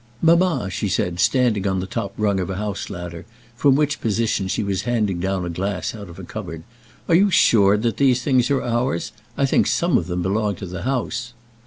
"Mamma," 0.23 0.71
she 0.71 0.89
said, 0.89 1.19
standing 1.19 1.67
on 1.67 1.79
the 1.79 1.85
top 1.85 2.13
rung 2.17 2.39
of 2.39 2.49
a 2.49 2.55
house 2.55 2.89
ladder, 2.89 3.23
from 3.55 3.75
which 3.75 4.01
position 4.01 4.47
she 4.47 4.63
was 4.63 4.81
handing 4.81 5.19
down 5.19 5.53
glass 5.53 5.93
out 5.93 6.09
of 6.09 6.17
a 6.17 6.23
cupboard, 6.23 6.63
"are 7.07 7.13
you 7.13 7.29
sure 7.29 7.77
that 7.77 7.97
these 7.97 8.23
things 8.23 8.49
are 8.49 8.63
ours? 8.63 9.11
I 9.37 9.45
think 9.45 9.67
some 9.67 9.99
of 9.99 10.07
them 10.07 10.23
belong 10.23 10.55
to 10.55 10.65
the 10.65 10.81
house." 10.81 11.33